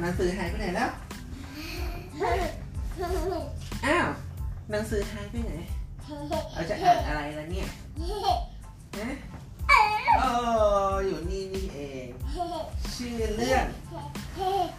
[0.00, 0.90] หนังสือหายไปไหนแล้ว
[3.86, 4.06] อ้าว
[4.70, 5.52] หนังสือหายไปไหน
[6.54, 7.68] เราจะอ่านอะไรล่ะเนี่ย
[8.98, 9.08] ฮะ
[10.18, 10.30] โอ้
[11.06, 12.06] อยู่นี่นี่เอง
[12.94, 13.64] ชื่อเรื่อง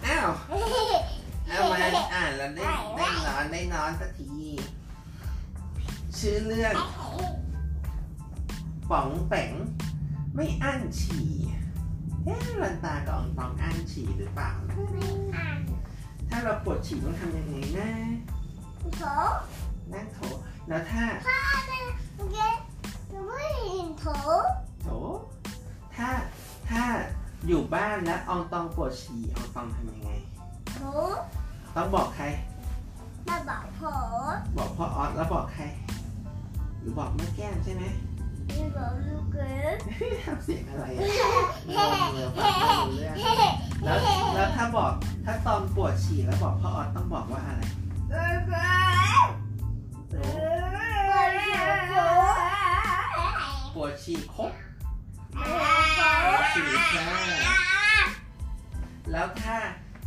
[0.08, 1.77] อ้าวเอามา
[2.16, 4.31] อ่านแล้วได้ได้นอนได้นอนสักที
[6.20, 6.73] ชื่อเรื่อง
[8.91, 9.52] ป๋องแป๋ง
[10.36, 11.27] ไม่อั้นฉี่
[12.27, 14.52] เอ๊ะลันตากับอองตองอั้นฉี่หรือเปล่า
[16.30, 17.90] ถ้าเราปวดฉี่ต้องทำยังไงนะ
[19.94, 20.20] นั่งโถ
[20.67, 21.03] แล้วถ้า
[24.81, 24.88] โถ
[25.95, 26.09] ถ้า
[26.70, 26.84] ถ้า
[27.48, 30.09] อยู่บ้านแล้วอองตองปวดฉี่อองตองทำยังไง
[31.75, 32.25] ต้องบอกใคร
[34.58, 35.64] บอกพ่อออสแล้วบอกใคร
[36.80, 37.83] หรือบอกแม่แก้มใช่ไหม
[40.26, 41.02] ทำเสียงอะไรอะ
[41.76, 43.16] งงเลยฟังไม่รู้เรื่อง
[43.84, 43.98] แล้ว
[44.36, 44.92] แล้วถ้าบอก
[45.26, 47.62] ถ้าตอนปวดฉี่แล้วบอกพ่อออสต้องบอกว่าอะไร
[53.73, 54.52] ปวดฉี่ครบ
[56.54, 57.02] ฉี่แค่
[59.11, 59.56] แล้วถ้า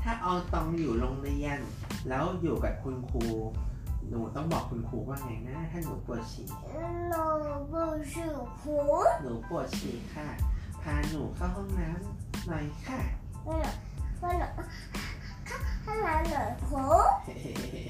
[0.02, 1.58] ถ้าอองตองอยู่โรงเรียน
[2.08, 3.24] แล้วอยู่กับคุณครู
[4.08, 6.46] หนูต้องบอกคุณครูว่าไงนะ ถ้าหนูปวดฉี่
[7.08, 7.24] หนู
[7.70, 8.19] ปวดฉี่
[10.14, 10.28] ค่ะ
[10.82, 13.00] พาหนูเข้าห้องน้ำหน่อยค่ะ
[13.48, 13.50] อ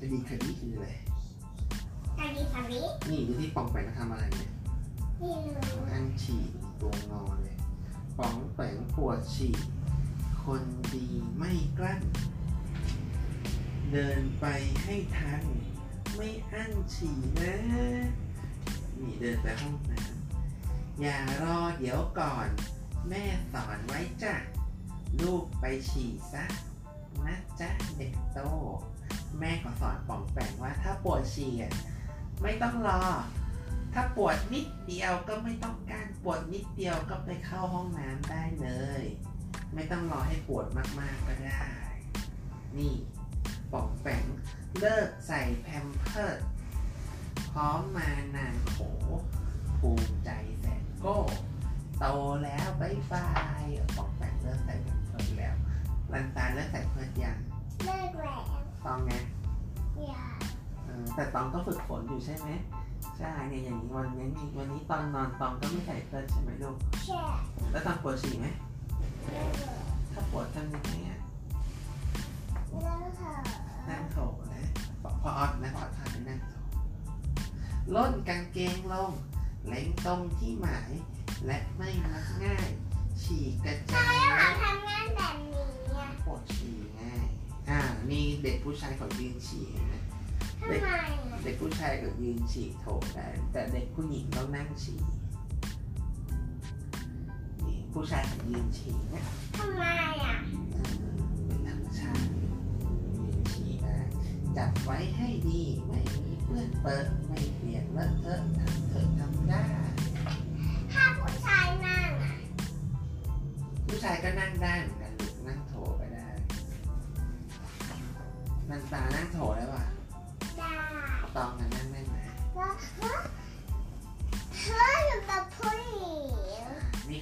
[0.00, 0.88] จะดีคดีคืออะไร
[2.16, 4.50] คาดีคาดีนี่ดูที่ปองแปงเขาทำอะไรเนี่ย
[5.20, 6.42] นี่เลยอันฉี่
[6.80, 7.56] ตัวงอเลย
[8.18, 9.54] ปองแปงปวดฉี่
[10.42, 10.62] คน
[10.94, 11.06] ดี
[11.38, 12.02] ไม่กลั้น
[13.92, 14.46] เดินไป
[14.82, 15.44] ให้ทัน
[16.14, 17.54] ไม่อั้นฉี่นะ
[19.00, 22.48] นี่เดินไปห้องน้ำอย่ารอเดี๋ยวก่อน
[23.08, 24.34] แม่สอนไว้จ้ะ
[25.20, 26.44] ลูกไปฉี่ซะ
[27.26, 28.38] นะจ๊ะเด็กโต
[29.40, 31.72] แม่ก็สอนป่องแปงว่าถ้าปวดฉี่อะ
[32.42, 33.00] ไม่ต้องรอ
[33.92, 38.68] ถ้าปวดนิดเดียวก็ไม่ต้องการปวดนิดเดียวก็ไปเข้าห้องน้ำได้เล
[39.00, 39.04] ย
[39.74, 40.66] ไม่ต้องรอให้ปวด
[41.00, 41.64] มากๆก็ได้
[42.78, 42.94] นี่
[43.72, 44.24] ป่องแปง
[44.78, 46.40] เลิกใส่แพมเพิร์ส
[47.52, 48.76] พร้อมมานานโข
[49.78, 50.30] ภูมิใจ
[50.60, 51.18] แสนโก้
[51.98, 52.06] โต
[52.44, 53.28] แล้วบายบา
[53.62, 53.64] ย
[53.96, 55.54] ป่องแปงเลิกใส่แพมเพิร์สแล้ว
[56.12, 57.38] ลันตาเลิกใส่เพิร์สยัง
[58.84, 59.14] ตองไง
[60.08, 60.24] อย่า
[60.86, 62.48] เออแต่ตองก็ฝึกฝนอยู่ใช่ไหม
[63.18, 67.22] ใช่เนี่ยอย่างนี้วันนี้นี่วันนี้ตอนนอนตองก็ไม่ใส่เพิร์สใช่ไหมลูกแช่
[67.70, 68.46] แล้วตอนปวดฉี่ไหม
[69.26, 69.80] เลิกแล้ว
[70.12, 71.18] ถ้าปวดทำยังไงอะ
[72.82, 73.40] เลิกเถอะ
[73.88, 74.16] นั่งโถ
[74.54, 74.62] นะ
[75.02, 76.52] พอพอออดนะพอออดทานไปนั่งโถ
[77.94, 79.12] ล้นกางเกงลง
[79.66, 80.90] เล็งตรงที่หมาย
[81.46, 82.68] และไม่มักง่าย
[83.22, 85.36] ฉี่กระจายหาทำงานแบบ
[88.08, 89.94] อ่านี่เด็กผู้ชายเขายืนฉี่เห็นไหม
[90.60, 94.98] ทำไมอะเด็กผู้ชายก็ยืนฉี่โถได้แต่เด็กผู้หญิงต้องนั่งฉี่
[97.66, 99.24] นี่ผู้ชายเขายืนฉี่เนี่ย
[99.58, 99.84] ทำไม
[100.24, 100.36] อะ
[101.46, 102.24] เป็นธรรมชาติ
[103.22, 103.96] ยืนฉี่ได้
[104.56, 107.06] จับไว้ให้ดีไม่มีเปื้อนเปิด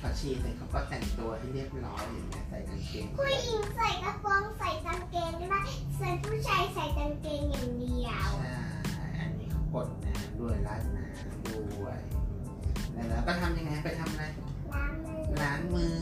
[0.06, 5.62] นี่เขาฉี่เสร็จเขาก็แต่งตัวให้เรียบร้อยอย่างเงี้ยใส่กางเกงผู้หญิงใส่กระโปรงใส่กางเกงก็ได้
[5.98, 8.28] ส่วนผู้ชายใส่กางเกงอย่างเดียว
[8.92, 11.98] ใช่อันนี้เขากดน้ำด้วยราดน้ำด้วย
[13.08, 14.24] แล้วก็ทำยังไงไปทำอะไร
[14.74, 15.96] ล้างมือล้างมือ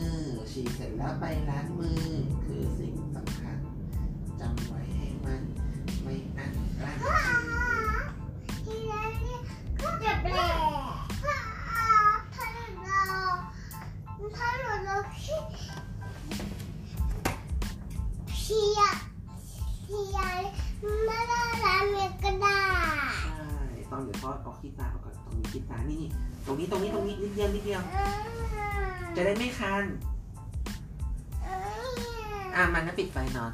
[0.51, 2.03] ฉี่เสร็จแล้วไปล้างมือ
[2.45, 3.57] คือสิ่งสำคัญ
[4.41, 5.41] จำไว้ให้มัน
[6.03, 6.51] ไม่อั้น
[6.81, 7.54] ก
[25.91, 26.09] นี้ขี้
[26.45, 27.81] ตานี่นี่ตรงนี้ตรงนี้ตรงนี้นิดเดียวนิดเดียว
[29.15, 29.83] จะได้ไม่คัน
[32.55, 33.51] อะมันนะปิดไฟนอน